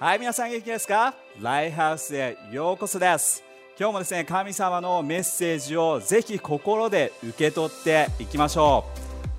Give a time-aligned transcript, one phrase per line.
[0.00, 1.12] はい皆さん元気ですか？
[1.40, 3.42] ライハウスへようこそです。
[3.76, 8.84] 今日もですね神様のメッセージをぜひ心で受け取っていきましょ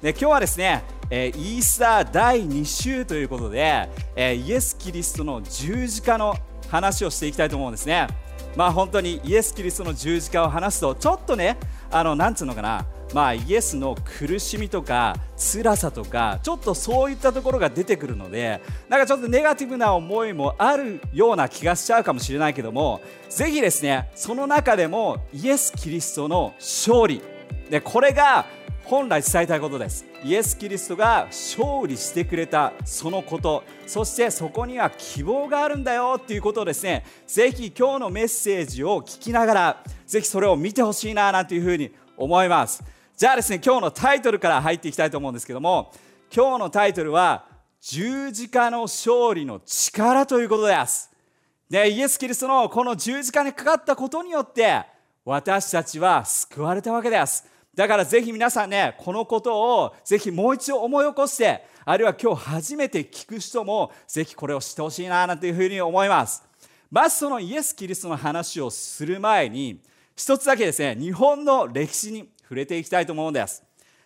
[0.01, 0.03] う。
[0.03, 3.87] で今日はですねえイースター第2週ということで、
[4.17, 6.35] えイエス・キリストの十字架の
[6.69, 8.07] 話をしていきたいと思うんですね。
[8.55, 11.57] まあ本当にイエス・キリストの十字架を話すとちょっとね
[11.91, 12.85] あのなんつうのかな。
[13.11, 27.21] まあ、イエスの苦しみとか辛さとかちょっとそういったところが出てくるのでなんかちょっとネガティブな思いもあるような気がしちゃうかもしれないけどもぜひですねその中でもイエス・キリストの勝利。
[27.69, 28.45] でこれが
[28.83, 30.08] 本来伝えたいことです。
[30.21, 33.63] イエス・キリストが勝利してくれたそのこと。
[33.87, 42.83] そしてそこには希望があるんだよっていうことをですねぜひ今日のメッセージを聞きながらぜひそれを見てほしいななんていうふうに思います。
[43.15, 45.91] じゃあですね今日のタイトルから入っていきたいと思うんですけども
[46.33, 47.45] 今日のタイトルは
[47.81, 51.09] 十字架の勝利の力ということです。
[51.69, 54.83] でイエス・キリストのこの十字架にかかったことによって
[55.23, 57.45] 私たちは救われたわけです。
[57.79, 66.43] だからぜひ皆さんねこのことをぜひもう一度思い起こしてあるいは今日初めて聞く人もぜひこれを知ってほしいななんていうふうに思います
[66.91, 69.79] まずそのイエス・キリストの話をする前に
[70.13, 73.63] 一つだけですね日本の歴史に触れていきたいと思うんです。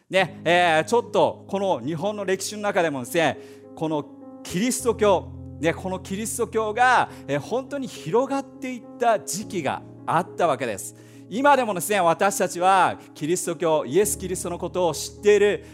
[0.08, 3.40] ねえー、ちょっとこの日本の歴史の中でもですね
[3.74, 4.06] この
[4.44, 10.96] キリスト教、ね、このキリスト教が、え、本当に広がっていった時期があったわけです。
[11.36, 15.66] 今でもですね私たちはキリスト教イエス・キリストのことを知っている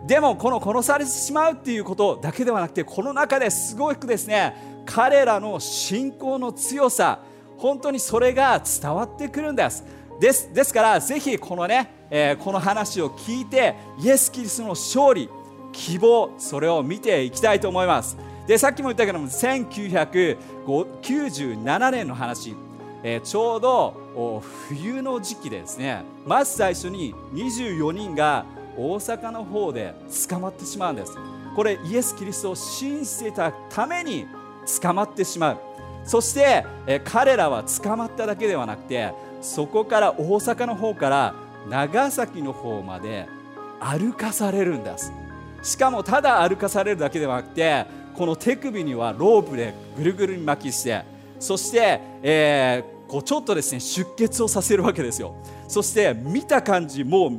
[0.05, 7.19] でもこの殺されてしまうっていうことだけではなくてこの中ですごくですね彼らの信仰の強さ
[7.57, 9.83] 本当にそれが伝わってくるんです。
[10.21, 10.53] です。
[10.53, 15.27] ですからぜひこのね、えー、この話を聞いてイエス・キリストの勝利
[15.73, 18.15] 希望それを見ていきたいと思います。
[18.45, 22.55] でさっきも言ったけども1997年の話。
[23.03, 26.03] えー、ちょうど冬の時期ですね。
[26.23, 28.45] まず最初に24人が
[28.77, 29.95] 大阪の方で
[30.29, 31.17] 捕まってしまうんです。
[31.55, 34.27] これイエス・キリストを信じていたために
[34.83, 35.57] 捕まってしまう。
[36.03, 41.33] そして、えー、彼らは捕まっただけではなくてそこから大阪の方から
[41.69, 43.27] 長崎の方まで
[43.79, 45.11] 歩かされるんです。
[45.63, 47.85] しかもただ歩かされるだけではなくて
[48.15, 51.03] この手首にはロープでぐるぐる巻きして
[51.39, 55.35] そして、えー、こうちょっとですね出血をさせるわけですよ。
[55.67, 57.31] そして見た感じもう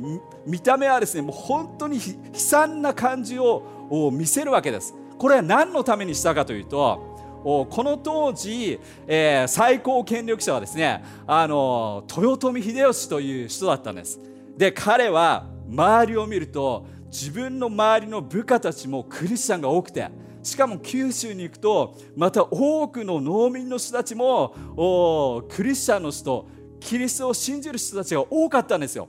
[0.45, 2.01] 見た目はですねもう本当に悲
[2.33, 3.63] 惨な感じを
[4.11, 4.93] 見せるわけです。
[5.17, 7.12] これは何のためにしたかというと
[7.43, 14.19] この当時、えー、最高権力者はですねあの豊臣秀吉という人だったんです。
[14.57, 20.09] で彼は周りを見ると自分の周りの部下たちもクリスチャンが多くて
[20.41, 26.47] しかも九州に行くとまた多くの農民の人たちもクリスチャンの人
[26.79, 29.07] キリストを信じる人たちが多かったんですよ。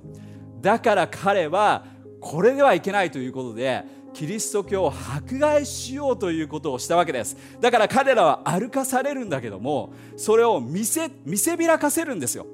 [0.61, 1.85] だから彼は
[2.21, 7.37] これではいけないということでキリスト教を迫害しようということをしたわけです。
[7.61, 12.47] だから彼らは歩かされるんだけどもそれを見せ見せびらかせるんですよ。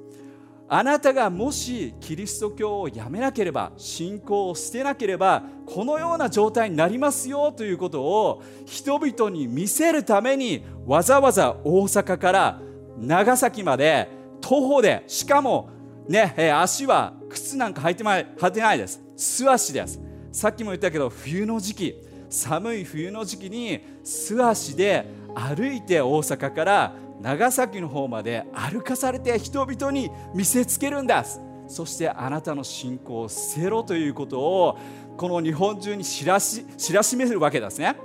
[0.67, 12.61] あなたがもしキリスト教をやめなければ信仰を捨てなければこのような状態になりますよということを人々に見せるためにわざわざ大阪から
[12.97, 14.07] 長崎まで
[14.39, 15.69] 徒歩でしかも
[16.07, 19.01] ね、足は靴なんか履いて履いてないです。
[19.15, 19.99] 素足です。
[20.31, 21.95] さっきも言ったけど冬の時期
[22.29, 25.05] 寒い冬の時期に素足で
[25.35, 31.23] 歩いて大阪から長崎の方まで歩かされて人々に見せつけるんだ。
[31.67, 34.77] そしてあなたの信仰をせろということを
[35.15, 37.95] この日本中に知らし知らしめるわけですね。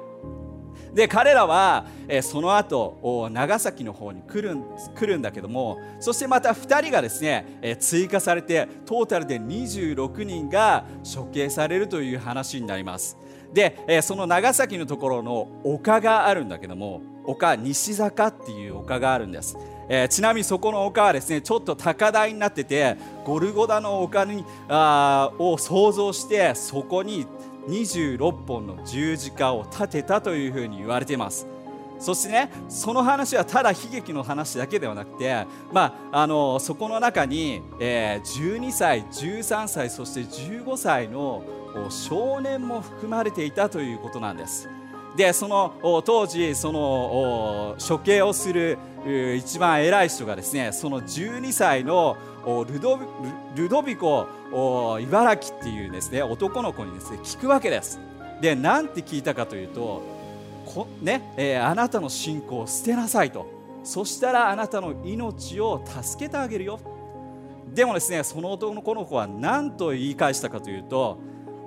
[0.96, 4.56] で彼らは、えその後長崎の方に来る
[4.94, 13.18] 来るんだけどもそしてまた2人がですね、え追加されてトータルで26人が処刑されるという話になります。
[13.52, 19.58] で、えその長崎のところの丘があるんだけども丘西坂っていう丘があるんです、
[19.88, 27.26] えー、ちなみにそこの丘はですねちょっと高台になっててゴルゴダの丘にあを想像してそこに
[27.68, 31.46] 26本の十字架を立てたというふうに言われています。
[31.98, 41.42] そしてねその話はただ悲劇の話だけではなくて、まあ、あのそこの中に、えー、12歳13歳そして15歳の
[41.88, 44.68] 少年も含まれていたということなんです。
[45.16, 48.78] でその当時その処刑をする
[49.36, 52.16] 一番偉い人がですねその12歳の
[52.68, 52.98] ルド
[53.54, 54.28] ルドビコ
[55.00, 57.98] 茨城っていうですね男の子にですね聞くわけです。
[58.40, 60.02] で何て聞いたかというと
[60.66, 63.54] こ、ねえー、あなたの信仰を捨てなさいと。
[63.82, 66.80] そしたらあなたの命を助けてあげるよ。
[67.72, 71.18] でもですねその男の子は何と言い返したかというと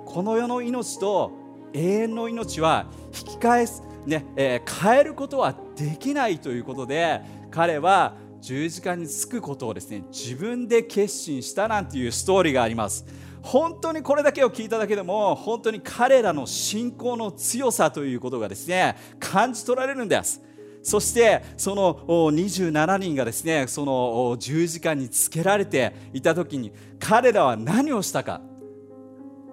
[0.04, 1.39] この世の命と
[1.72, 7.20] 永遠の命は引き返す、ねえー、変えることはできないということで
[7.50, 13.04] 彼は十字架につくことをですね自分で決心したなんていうストーリーがあります。
[13.42, 20.42] 本当にこれだけを聞いただけでも本当に彼らの信仰の強さということがですね感じ取られるんです。
[20.82, 28.40] そしてその27人がですねその十字架につけられていた時に彼らは何をしたか。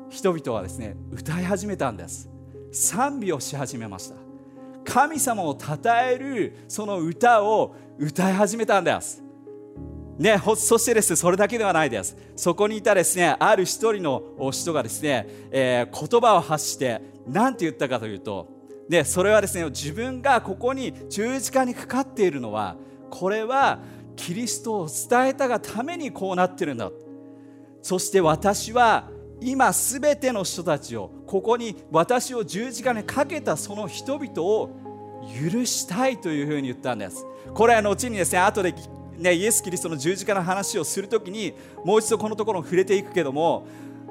[0.09, 2.30] 人々はですね歌い始めたんです。
[2.71, 4.15] 賛美をし始めました。
[4.86, 9.24] 神様を称えるその歌を歌い始めたんです。
[10.18, 12.18] ね、そしてですねそれだけではないです。
[12.36, 18.48] そこにいたですねある一人の人がですね、えー、言葉を発して何て言ったかというと
[18.89, 22.77] でそれはですね自分がここに十字架にかかっているのは
[23.12, 23.80] これは
[24.15, 26.89] キリストを伝えたがためにこうなってるんだ。
[27.83, 29.09] そして私は
[29.42, 34.69] 今すべての人たちをここに私を十字架にかけたその人々を
[35.51, 37.25] 許したいというふうに言ったんです。
[37.54, 38.74] これは後にですね後で
[39.18, 41.54] ね、イエス・キリストの十字架の話をするときに
[41.84, 43.66] もう一度このところに触れていくけども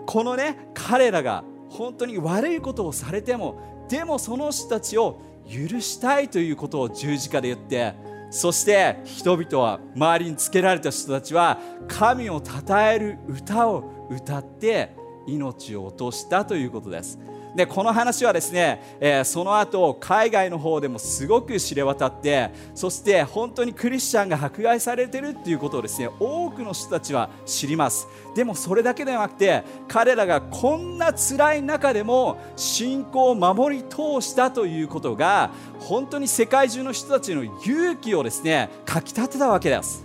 [0.05, 7.95] このね彼らが本当に悪いことをされてもでもその人たちを許したいということを十字架で言って
[8.31, 14.93] そして人々は周りにつけられた人たちは神を称える歌を歌って
[15.27, 17.19] 命を落としたということです。
[17.57, 40.05] でこの話はですね、えー、その後海外の方でもすごく知れ渡ってそして本当にクリスチャンが迫害されてるっていうことをですね多くの人たちは知りますでもそれだけではなくて彼らがこんな辛い中でも信仰を守り通したということが本当に世界中の人たちの勇気をですねかきたてたわけです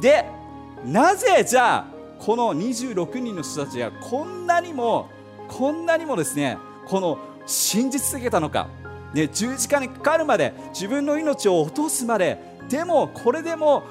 [0.00, 0.26] で
[0.84, 1.91] なぜじゃあ
[2.24, 5.10] この26人の人たちがこんなにも
[5.48, 8.68] こんなにもですねこの信じ続けたのか、
[9.12, 12.38] ね、十字架にかかるまで自分の命を落とすまで
[12.68, 13.82] でもこれでも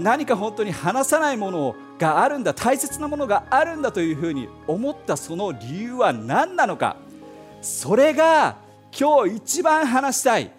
[0.00, 6.96] 何か本当に離さないものがあるんだ大切なものがあるんだというふうに思ったその理由は何なのか。
[7.60, 8.56] それが
[8.98, 10.50] 今日一番話したい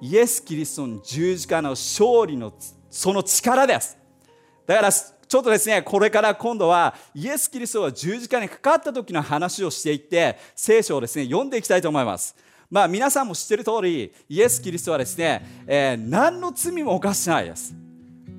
[0.00, 2.52] イエス・キリストの十字架の勝利の
[2.90, 3.98] その力です。
[4.66, 4.90] だから
[5.28, 12.34] ちょっとですね、これから今度はイエス・キリストが十字架にかかった時の話をしていって、聖書をですね、読んでいきたいと思います。
[12.70, 17.74] まあ皆さんも知ってる通り、イエス・キリストはですね、えー、何の罪も犯してないです。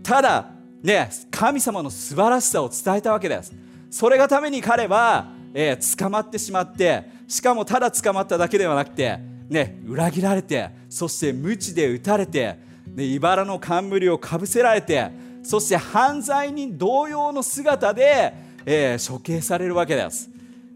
[0.01, 0.47] ただ、
[0.81, 3.53] ね、神様の素晴らしさを伝えたわけです。
[3.91, 9.19] それがために彼は、えー、捕まってしまって、しかもただ捕まっただけではなくて、
[9.49, 15.11] ね、裏切られて、そして鞭で打たれて、ね、茨の冠をかぶせられて、
[15.49, 18.35] そして犯罪人同様の姿で、
[18.67, 20.29] えー、処刑されるわけです。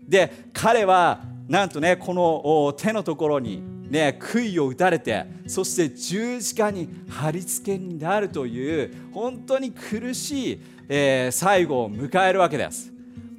[0.08, 3.62] で彼はなんとねこの手のところに
[3.92, 12.92] ね杭を打たれてそして十字架に貼り付けになるという本当に苦しい、えー、最後を迎えるわけです。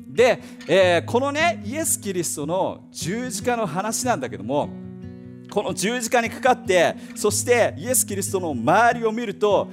[0.06, 4.68] で、えー、このねイエス・キリストの十字架の話なんだけども
[5.50, 9.68] この十字架にかかってそしてイエス・キリストの周りを見ると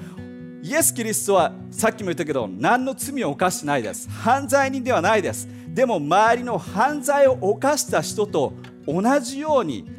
[0.64, 4.08] イエス・キリストはさっきも言ったけど何の罪を犯してないです。
[4.10, 5.48] 犯罪人ではないです。
[5.74, 8.54] でも周りの犯罪を犯した人と
[8.86, 9.90] 同じように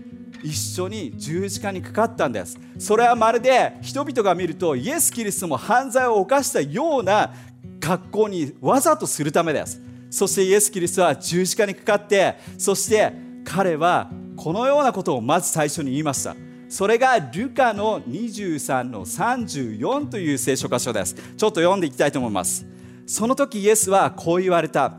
[0.42, 2.58] 一緒に十字架にかかったんです。
[2.78, 7.32] それはまるで人々が見るとイエス・キリストも犯罪を犯したような
[7.80, 9.80] 格好にわざとするためです。
[10.10, 13.12] そしてイエス・キリストは十字架にかかってそして
[13.44, 16.36] 彼はこのようなことをまず最初に言いました。
[16.72, 21.14] それがルカの23の34という聖書箇所です。
[21.14, 22.64] ちょっと読んでいきたいと思います。
[23.04, 24.94] その時イエスはこう言われた。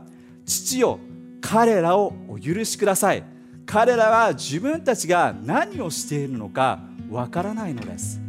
[0.46, 1.00] 父よ
[1.40, 3.24] 彼らをお許しください。
[3.66, 6.78] 彼らは自分たちが何をしているのか
[7.10, 8.20] わからないのです。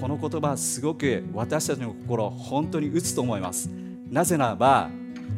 [0.00, 3.68] この言葉すごく私たちの心本当に打つと思います。
[4.10, 4.88] なぜならば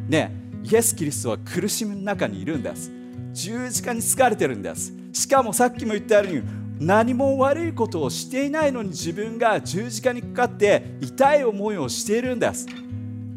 [0.07, 0.31] ね
[0.63, 2.89] イエス・キリストは苦しみの中にいるんです。
[3.33, 4.93] 十字架に疲れてるんです。
[5.11, 12.65] しかもさっきも言ったように何も悪いことをしていないのに自分が十字架にかかって痛い思いをしているんです。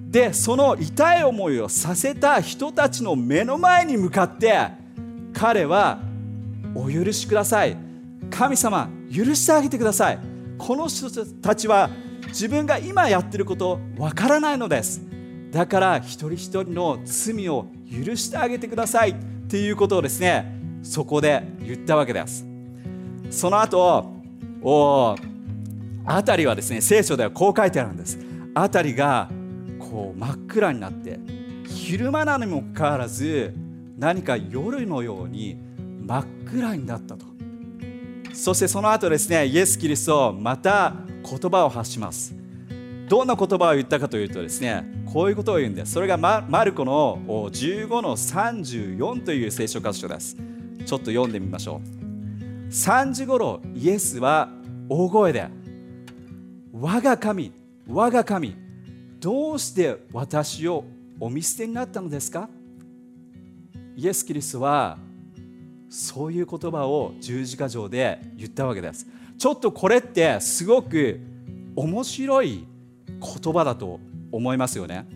[0.08, 4.68] でその痛い思いをさせた人たちの目の前に向かって
[5.32, 6.00] 彼は
[6.74, 7.76] お許しください。
[8.30, 10.18] 神様許してあげてください。
[10.56, 11.10] この人
[11.42, 11.90] たちは
[12.28, 15.02] 自分が今やっていることわからないのです。
[15.50, 19.14] だから一人一人の罪を許してあげてくださいっ
[19.48, 22.51] ていうことをですねそこで言ったわけです。
[23.32, 24.12] その後
[24.62, 25.16] お
[26.06, 28.18] 辺りはですね聖書ではこう書いてあるんです。
[28.54, 29.28] 辺りが
[29.78, 31.18] こう真っ暗になって
[31.66, 33.54] 昼間なのにもかかわらず
[33.98, 35.56] 何か夜のように
[36.04, 37.24] 真っ暗になったと。
[38.34, 42.34] そしてその後ですねイエス・キリストまた言葉を発します。
[43.08, 45.92] どんな言葉を言ったかというとですねこういうことを言うんです。
[45.92, 50.36] それがマルコの15の34という聖書箇所です。
[50.84, 52.01] ちょっと読んでみましょう。
[52.72, 54.48] 3時ごろイエスは
[54.88, 55.46] 大声で
[56.72, 57.52] 我が神
[57.86, 58.56] 我が神
[59.20, 60.84] どうして私を
[61.20, 62.48] お見捨てになったのですか？
[63.94, 64.96] イエス・キリストは
[65.90, 71.20] そういう言葉を十字架上で言ったわけですちょっとこれってすごく
[71.76, 72.66] 面白い
[73.06, 74.00] 言葉だと
[74.32, 75.06] 思いますよね。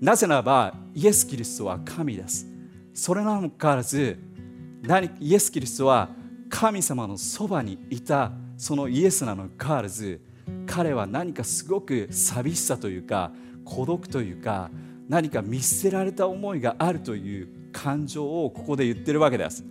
[0.00, 2.46] なぜならばイエス・キリストは神です。
[2.94, 4.18] それなのにかかわらず
[4.80, 6.08] 何イエス・キリストは
[6.52, 10.20] 神様のそばにいたそのイエスなのにかかわらず
[10.66, 13.32] 彼は何かすごく寂しさというか
[13.64, 14.70] 孤独というか
[15.08, 19.64] 何か見捨てられた思いがあるという感情をここで言ってるわけです。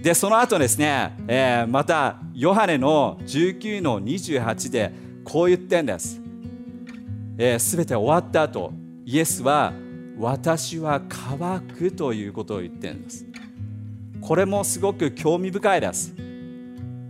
[0.00, 4.92] でその後ですね、えー、またヨハネの19の28で
[5.24, 6.20] こう言ってんです、
[7.36, 8.72] えー、全て終わった後
[9.04, 9.74] イエスは
[10.16, 13.26] 私は乾くということを言ってるんです。
[14.20, 16.14] これもすごく興味深いです。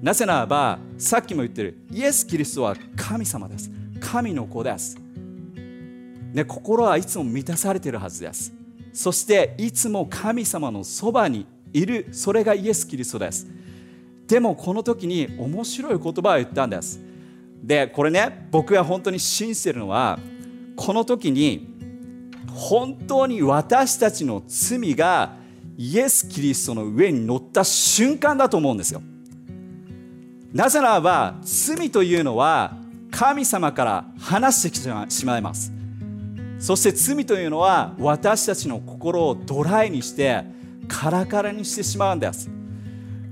[0.03, 3.71] なぜならばさっきも言ってるイエス・キリストは神様です。
[4.01, 4.99] 神の子です。
[6.33, 8.53] ね、心はいつも満たされているはずです。
[8.93, 12.09] そしていつも神様のそばにいる。
[12.13, 13.47] それがイエス・キリストです。
[14.27, 17.01] でもこの時に面白い言葉を言ったんです。
[17.63, 20.19] でこれね僕が本当に信じてるのは
[20.77, 21.69] この時に
[22.49, 25.40] 本当に私たちの罪が
[25.83, 29.01] イエス・キリストの上に乗った瞬間だと思うんですよ。
[30.53, 32.77] なぜならば罪というのは
[33.11, 35.73] 神様から離してきてしまいます。
[36.59, 40.45] そして罪というのは私たちの心をドライにして
[40.87, 42.51] カラカラにしてしまうんです。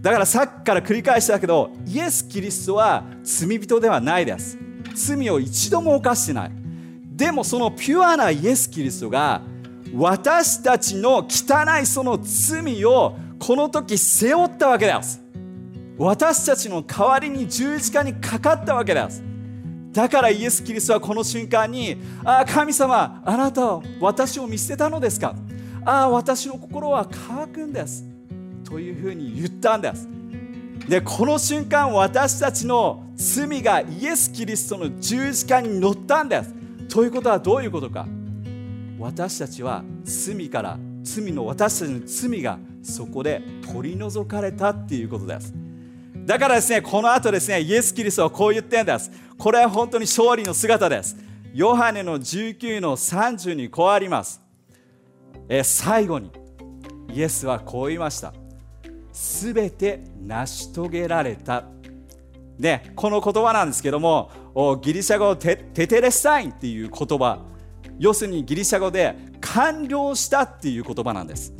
[0.00, 4.56] だからさっきから繰り返したけどイエス・キリストは罪人ではないです。
[4.94, 6.50] 罪を一度も犯してない。
[7.14, 9.42] でもそのピュアなイエス・キリストが
[9.94, 15.20] 私たちの汚いその罪をこの時背負ったわけです。
[15.96, 19.22] 私たちの代わりに十字架にかかったわけです。
[19.92, 25.34] だからイエス・キリストはこの瞬間に「ああ神様あなたは私を見捨てたのですか?」
[25.84, 28.04] 「ああ私の心は乾くんです」
[28.64, 30.08] というふうに言ったんです。
[30.88, 36.54] でこの瞬間私たちの罪がイエス・キリストの十字架に乗ったんです。
[36.88, 38.06] ということはどういうことか？
[38.98, 45.54] 私たちは罪から罪の私たちの罪がそこで取り除かれたっていうことです。
[46.26, 49.10] だからですねこの後ですねイエス・キリストはこう言ってんです。
[49.38, 51.16] これは本当に勝利の姿です。
[51.54, 54.40] ヨハネの19の30にこうあります。
[55.48, 56.30] え最後に
[57.14, 58.34] イエスはこう言いました。
[59.12, 61.64] すべて成し遂げられた。
[62.58, 64.30] でこの言葉なんですけども
[64.82, 67.47] ギリシャ語テテテレスタインっていう言葉。
[67.98, 71.52] 要するにギリシャ語で完了したっていう言葉なんです。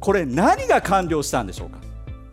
[0.00, 1.78] これ何が完了したんでしょうか？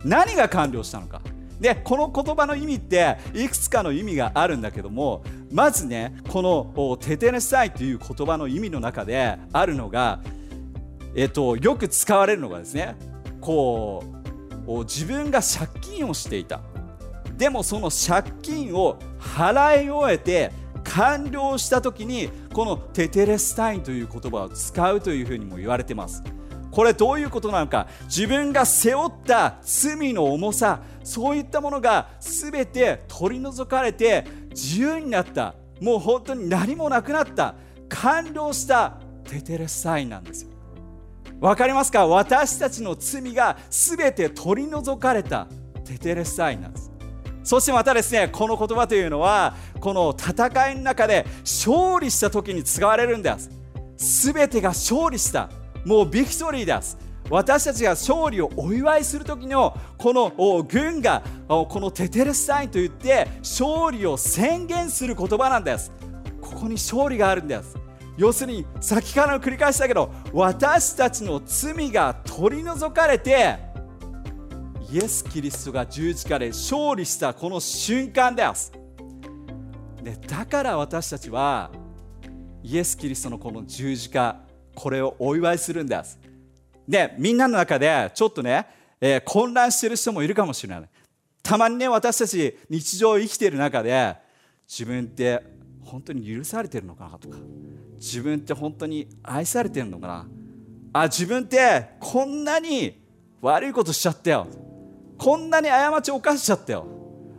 [0.04, 1.20] 何が完了したのか？
[1.60, 10.20] でこの言葉の意味っていくつかの意味があるんだけどもまずねこのテテネサイという言葉の意味の中であるのが、
[11.14, 12.96] えっと、よく使われるのがですね
[13.42, 14.02] こ
[14.66, 16.60] う自分が借金をしていた。
[17.36, 20.52] でもその借金を払い終えて
[20.94, 26.22] 完了した時にこのテテレスタインという言葉を使うというふうにも言われてます。
[26.70, 27.88] これどういうことなのか。
[28.04, 35.54] 自分が背負った罪の重さそういったものが全て取り除かれて自由になった。
[35.80, 37.54] もう本当に何もなくなった。
[37.88, 40.50] 完了したテテレスサインなんですよ。
[41.40, 42.06] わかりますか？
[42.06, 45.46] 私たちの罪が全て取り除かれた
[45.84, 46.90] テテレスサインなんです。
[47.42, 53.50] そしてまたですねこの言葉というのはこの戦いの中で勝利した時に使われるんです。
[53.96, 55.50] 全てが勝利した
[55.84, 56.98] もうビクトリーです。
[57.30, 60.32] 私たちが勝利をお祝いする時のこの
[60.64, 65.92] 軍がこのテテレスタインといって勝利を宣言する言葉なんです。
[66.40, 67.76] ここに勝利があるんです。
[68.16, 73.56] 要するに先から繰り返しだけど私たちの罪が取り除かれて
[74.92, 78.72] イエス・キリストが十字架で勝利したこの瞬間です。
[80.02, 81.70] でだから私たちは
[82.60, 84.40] イエス・キリストのこの十字架
[84.74, 86.18] これをお祝いするんです。
[86.88, 88.66] でみんなの中でちょっとね、
[89.00, 90.88] えー、混乱してる人もいるかもしれない。
[91.40, 94.16] たまにね私たち日常生きている中で
[94.68, 95.40] 自分って
[95.84, 97.38] 本当に許されてるのかなとか。
[97.94, 100.28] 自分って本当に愛されてるのかな。
[100.94, 103.00] あ自分ってこんなに
[103.40, 104.48] 悪いことしちゃったよ。
[105.20, 106.86] こんなに過ちを犯しちゃったよ。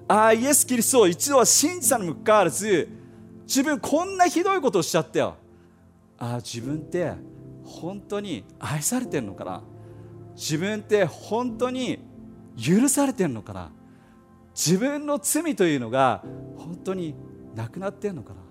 [0.07, 2.87] ああイエス・キリストを一度は信じたにもかかわらず
[3.47, 5.35] 自分こんなひどいことをしちゃったよ。
[6.19, 7.13] あ自分って
[7.63, 9.63] 本当に愛されてるのかな？
[10.35, 11.97] 自分って本当に
[12.55, 13.71] 許されてるのかな？
[14.53, 16.23] 自分の罪というのが
[16.57, 17.15] 本当に
[17.55, 18.41] なくなってるのかな？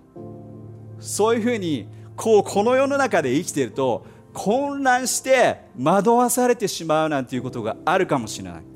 [0.99, 8.70] そういうふうにこうこの世の中で生きていると混乱して惑わされてしまうなんていうことがあるかもしれない。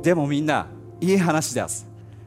[0.00, 0.66] でもみんな
[1.00, 1.86] いい話です。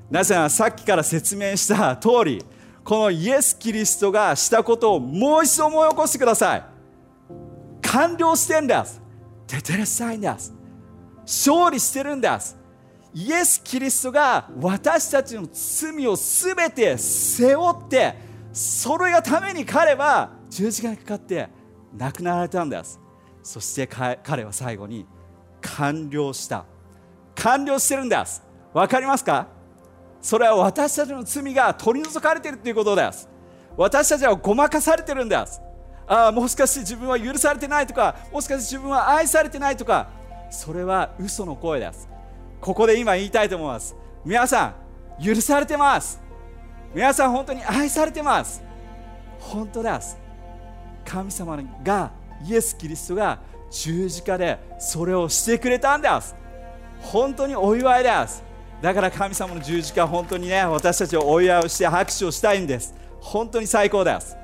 [0.10, 2.46] なぜならさっきから説明した通り
[2.84, 6.64] このイエス・キリストがしたことをもう一度思い起こしてください。
[7.82, 9.02] 完了してんです。
[9.48, 10.54] テテレスサインです。
[11.22, 12.56] 勝利してるんです。
[13.14, 18.14] イエス・キリストが私たちの罪を全て背負って
[18.54, 21.50] それがために彼は十字架にかかって
[21.98, 23.00] 亡くなられたんです。
[23.42, 25.08] そして彼は最後に
[25.62, 26.66] 完了した。
[27.36, 28.42] 完了してるんです。
[28.74, 29.48] 分かりますか？
[30.22, 33.30] それは私たちの罪が取り除かれているということです。
[33.78, 35.62] 私たちはごまかされてるんです。
[36.08, 38.16] ああもしかして自分は許されてないとか。
[38.32, 40.10] もしかして自分は愛されてないとか。
[40.50, 42.08] それは嘘の声です。
[42.62, 43.96] ここで今言いたいと思います。
[44.24, 44.74] 皆さ
[45.20, 46.22] ん許されてます。
[46.94, 48.64] 皆さん本当に愛されてます。
[49.40, 50.18] 本当です。
[51.04, 52.12] 神様が
[52.48, 56.36] イエス・キリストが十字架でそれをしてくれたんです。
[57.06, 58.44] 本当にお祝いです。
[58.82, 62.94] だから神様の十字架本当にね私たちをお祝いをして拍手をしたいんです。
[63.22, 64.36] 本当に最高です。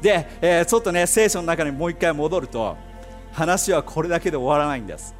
[0.00, 2.76] で、えー、ちょっとね聖書の中にもう一回戻ると
[3.32, 5.14] 話はこれだけで終わらないんです。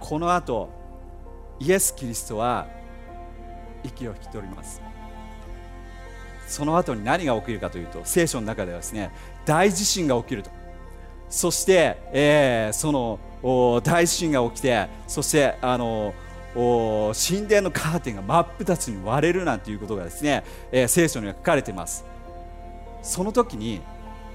[0.00, 0.70] この後
[1.60, 2.66] イエス・キリストは
[3.84, 4.82] 息を引き取ります。
[6.46, 9.12] その後に何が起きるかというと聖書の中ではですね
[9.44, 10.50] 大地震が起きると。
[11.28, 16.14] そして、えー、その大地震が起きてそしてあの
[16.54, 22.04] 神殿のカーテンが真っ二つに割れるなんていうことがですね、えー、聖書には書かれています。
[23.02, 23.80] その時に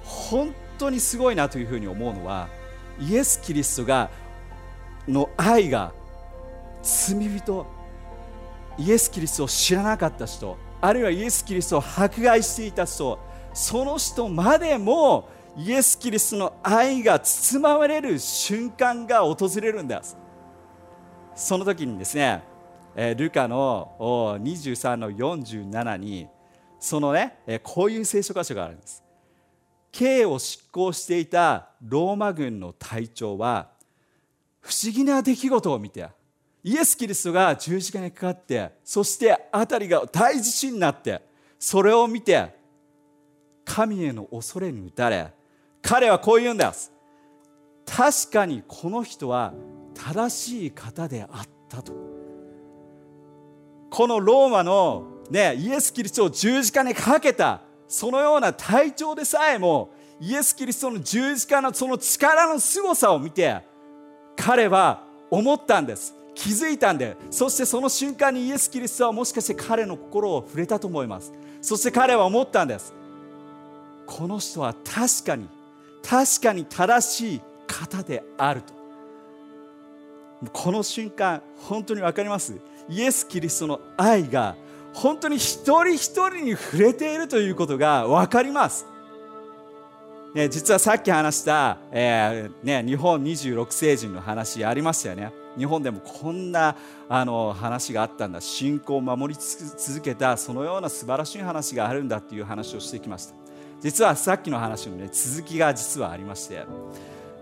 [0.04, 2.48] 本当にすごいなというふうに思うのは
[3.00, 4.10] イエス・キリストが
[5.08, 5.91] の愛が
[6.82, 7.65] 罪人
[8.78, 13.20] イエス・キリストを知らなかった人あるいはイエス・キリストを迫害していた人
[13.54, 20.18] その人までもイエス・キリストの愛が包まれる瞬間が訪れるんです。
[21.36, 22.44] その時にですね、
[23.18, 26.28] ルカの23の47に
[26.80, 29.06] そのね、こういう聖書箇所があるんです。
[29.96, 33.70] 刑を執行していたローマ軍の隊長は
[34.60, 36.10] 不思議な出来事を見て
[36.65, 41.22] イエス・キリストが十字架にかかってそして辺りが大地震になって
[41.58, 42.54] それを見て
[43.63, 45.32] 神への恐れに打たれ
[45.86, 46.91] 彼はこう言うんです
[47.86, 49.54] 確かにこの人は
[49.93, 51.93] 正しい方であったと。
[53.91, 63.62] このローマの、ね、イエス・キリストを十字架にかけたそのような体調でさえもイエス・キリストの十字架のその力の凄さを見て
[64.36, 66.15] 彼は思ったんです。
[66.34, 71.32] 気づいたんでそしてその瞬間にイエス・キリストはもしかして彼の心を触れたと思います。
[71.62, 72.91] そして彼は思ったんです。
[74.08, 75.48] この人は確かに
[76.08, 78.74] 確かに正しい方であると。
[80.54, 82.60] この瞬間本当に分かります？
[82.88, 84.56] イエス・キリストの愛が
[84.94, 88.86] 本当に一人一人に触れているということが分かります、
[90.36, 95.34] ね、実はさっき話した、えーね、日本26世人の話ありましたよね。
[95.58, 96.76] 日本でもこんな
[97.10, 98.41] あの話があったんだ。
[98.41, 103.44] 信仰を守り続けたそのような素晴らしい話があるんだっていう話をしてきました。
[103.86, 106.65] 実はさっきの話の、ね、続きが実はありまして。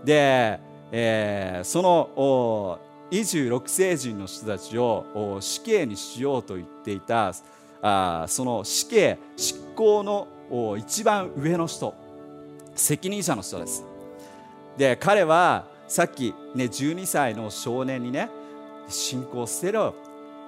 [0.04, 0.60] で、
[0.92, 2.78] えー、その
[3.10, 7.32] 26世人の人たちを死刑にしようと言っていた
[7.80, 11.94] あその死刑執行の一番上の人。
[12.74, 13.82] 責任者の人です。
[14.76, 18.28] で彼はさっき、ね、12歳の少年にね
[18.86, 19.94] 信仰を捨てろ。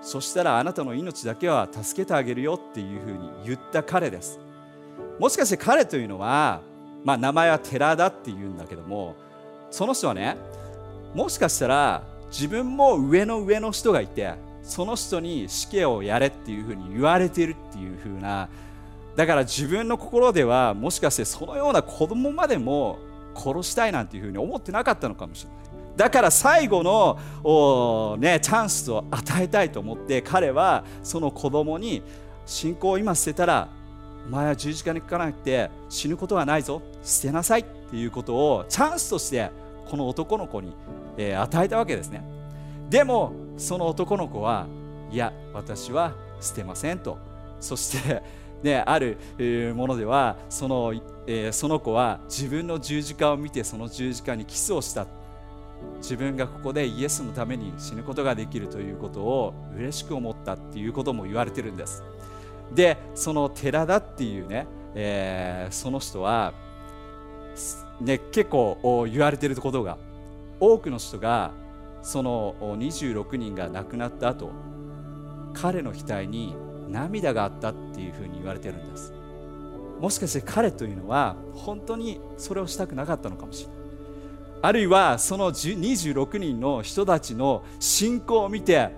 [0.03, 4.39] そしたらあなたの命だけは助けてあげるよっていうふうに言った彼です。
[5.19, 6.61] もしかして彼というのは、
[7.05, 9.17] まあ、名前は寺田っていうんだけども
[9.71, 10.37] その人はね
[11.15, 18.49] もしかしたら自分も上の上の人がいてその人に死刑をやれっていうふうに言われてるっていうふうな
[19.15, 22.99] だから自分の心ではもしかしてそのような子供までも
[23.35, 25.67] 殺したいなんていうふうに思ってなかったのかもしれない。
[25.97, 32.03] だから最後の、ね、チャンスを与えたいと思って彼はその子供に
[32.45, 33.69] 信仰を今捨てたら
[34.27, 36.83] お前は十字架にかかなくて死ぬことはないぞ。
[37.03, 37.61] 捨てなさい。
[37.61, 39.51] っていうことをチャンスとして
[39.89, 40.75] この男の子に、
[41.17, 42.25] えー、与えたわけですね。
[42.91, 44.67] でもその男の子は
[45.11, 47.19] いや私は捨てませんと。
[47.61, 48.23] そして
[48.63, 49.19] ね、ある
[49.77, 50.93] ものではその,、
[51.27, 55.07] えー、その子は自分の十字架を見てその十字架にキスをした。
[55.99, 62.03] 自分がここでイエスのために死ぬことができるということを嬉しく思ったっていうことも言われてるんです。
[62.75, 66.53] でその寺田っていうね、えー、その人は、
[68.01, 69.99] ね、結構言われてることが
[70.61, 71.53] 多くの人が
[72.03, 74.51] その26人が亡くなった後
[75.55, 76.55] 彼の額に
[76.89, 79.13] 涙があったっていうふうに言われてるんです。
[80.01, 83.77] もしかして彼というのは本当にそれをしたくなかったのかもしれない。
[84.63, 88.91] あるいはその26人の人たちの信仰を見て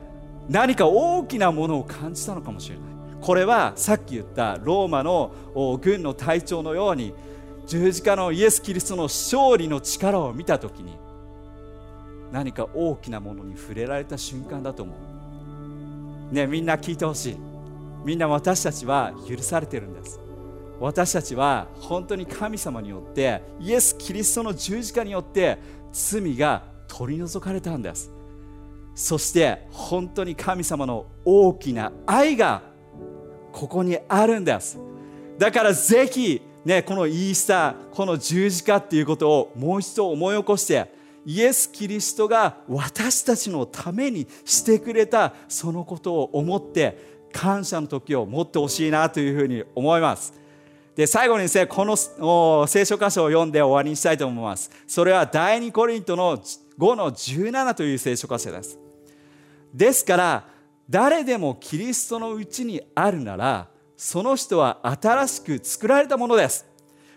[0.48, 2.97] 何か大きなものを感じたのかもしれない。
[3.20, 5.32] これはさっき言ったローマの
[5.82, 7.12] 軍の隊長のように
[7.66, 10.96] 十字架のイエス・キリストの勝利の力を見た時に
[12.32, 14.94] 何か大きなものに触れられた瞬間だと思
[16.30, 16.34] う。
[16.34, 17.36] ねみんな聞いてほしい。
[18.04, 20.20] みんな私たちは許されてるんです。
[20.80, 25.58] 私たちは本当に神様によってイエス・キリストの十字架によって
[25.92, 28.10] 罪が取り除かれたんです。
[28.94, 32.62] そして本当に神様の大きな愛が
[33.52, 34.78] ここにあるんです。
[35.38, 40.92] だからぜひねこのイースターこの十字架っていうことをもう一度思い起こして
[41.24, 50.32] イエス・キリストが私たちのためにしてくれたそのことを思って感謝の時を持ってほしいなというふうに思います。
[50.96, 54.70] で最後にですねこの聖書箇所を読んで終わりにしたいと思います。
[54.86, 58.78] それは第2コリントの5の17という聖書箇所です。
[59.72, 60.44] ですから
[60.88, 66.66] 誰でもキリストのうちにあるならその人は新しく作られたものです。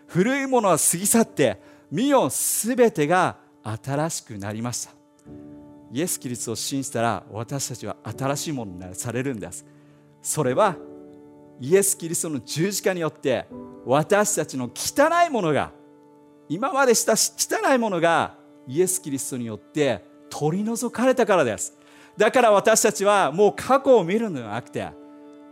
[0.08, 4.92] 古いものは過ぎ去って見よすべてが新しくなりました。
[5.94, 9.66] イエス・キリストを信じたら私たちは新しいものにされるんです。
[10.22, 10.76] それは
[11.60, 13.46] イエス・キリストの十字架によって
[13.86, 15.72] 私たちの汚いものが
[16.50, 18.36] 今までした汚いものが
[18.68, 21.78] イエス・キリストによって取り除かれたからです。
[22.18, 24.88] だから私たちはもう過去を見るのではなくて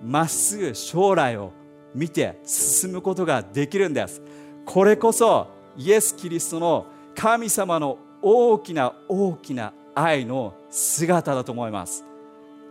[0.02, 1.52] まっすぐ将来を
[1.94, 4.22] 見て進むことができるんです。
[4.66, 12.06] これこそイエス・キリストの神様の大きな大きな愛の姿だと思います。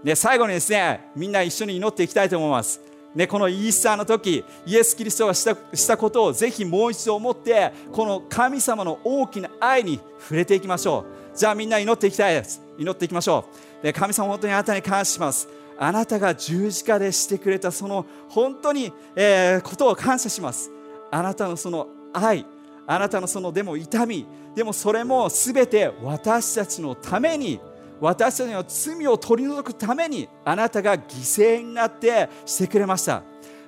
[0.05, 2.81] で最後にですねみんな一緒に祈っていきたいと思います。
[3.14, 11.37] ね、このイースターの時イエス・キリストがしたしたことをぜひもう一度思ってこの神様の大きな愛に触れていきましょう。
[11.37, 12.62] じゃあみんな祈っていきたいです。
[12.79, 13.47] 祈っていきましょ
[13.81, 13.83] う。
[13.83, 15.49] で神様本当にあなたに感謝します。
[15.79, 20.71] あなたが十字架でしてくれたその本当に、えー、ことを感謝します。
[21.11, 22.44] あなたのその愛
[22.87, 27.61] あなたのそのでも痛みでもそれも全て私たちのために
[28.01, 33.23] 私たちの罪を取り除くためにあなたが犠牲になってしてくれました。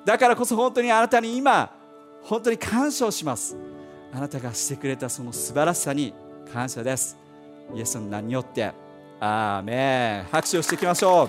[0.05, 1.71] だからこそ本当にあなたに今
[2.23, 3.57] 本当に感謝をします。
[4.13, 6.15] あなたがしてくれたその素晴らしさに
[6.53, 7.17] 感謝です。
[7.75, 8.73] イエスの名によって。
[9.21, 10.25] アーメン。
[10.33, 11.29] 拍手をしていきましょう。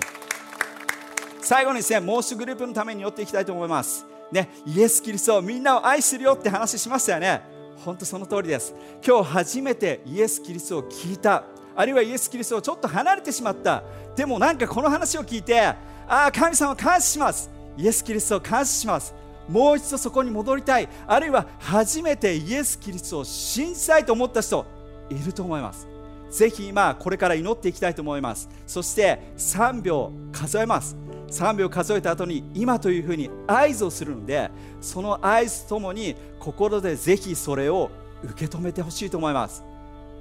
[1.44, 4.06] 最後にですねもう一グループのために寄っていきたいと思います。
[4.30, 7.42] ねイエス・キリストみんなを愛するよって話しましたよね。
[7.84, 8.74] 本当その通りです。
[9.06, 11.44] 今日初めてイエス・キリストを聞いた。
[11.74, 13.82] あるいはイエス・キリストをちょっと離れてしまった。
[14.16, 15.76] でもなんかこの話を聞いてあ
[16.08, 17.50] あ神様感謝します。
[17.76, 19.14] イエス・キリストを感謝します。
[19.48, 20.88] もう一度そこに戻りたい。
[21.06, 24.64] あるいは初めてイエス・キリストを信じたいと思った人
[25.10, 25.88] いると思います。
[26.30, 28.48] ぜひ今これから祈っていきたいと思います。
[28.66, 30.96] そして3秒数えます。
[31.28, 34.50] 3秒数えた後に今というふうに合図をするので
[34.82, 37.90] その合図ともに心でぜひそれを
[38.22, 39.62] 受け止めてほしいと思います。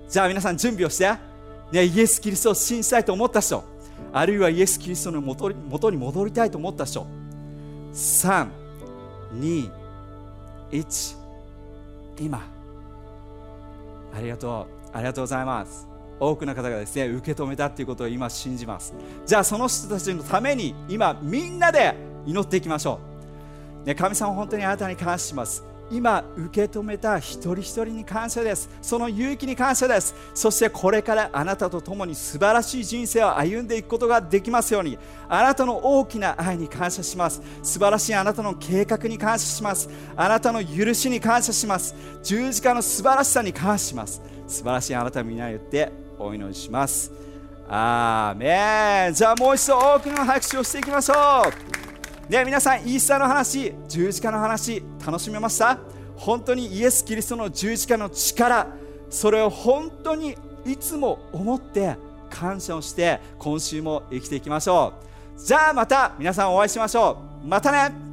[0.09, 1.30] じゃあ皆さん準備をして。
[1.71, 3.63] ね、イエス・キリストを信じたいと思った人。
[4.13, 7.05] あるいはイエス・キリストの元に元に戻りたいと思った人。
[7.93, 8.47] 3、
[9.35, 9.71] 2、
[10.71, 11.17] 1
[12.19, 12.41] 今。
[14.13, 14.81] ありがとう。
[14.93, 15.87] ありがとうございます。
[16.19, 18.93] 多くの方がですね受け止めたということを今信じます。
[19.25, 22.99] じゃあその人たちのために今みんなで祈っていきましょ
[23.83, 25.70] う、ね、神様本当にあなたに感謝します。
[25.91, 28.69] 今受け止めた一人一人に感謝です。
[28.81, 30.15] その勇気に感謝です。
[30.33, 34.97] そしてこれからあなたと共に素晴らしい人生を歩んでいくことができますように。
[35.27, 37.41] あなたの大きな愛に感謝します。
[37.61, 39.89] 素晴らしいあなたの計画に感謝します。
[40.15, 41.93] あなたの許しに感謝します。
[42.23, 44.21] 十字架の素晴らしさに感謝します。
[44.47, 47.11] 素晴らしいあなたの皆によってお祈りします。
[47.67, 49.13] アーメン。
[49.13, 51.43] じゃあもう一度大きな拍手をしていきましょ
[51.77, 51.80] う。
[52.31, 55.77] ね、皆さん、イースターの話、十字架の話、楽しめました？
[56.15, 58.67] 本当にイエス・キリストの十字架の力、
[59.09, 61.97] それを本当にいつも思って
[62.29, 64.93] 感謝をして、今週も生きていきましょ
[65.37, 65.41] う。
[65.45, 67.47] じゃあまた皆さんお会いしましょう。
[67.49, 68.10] またね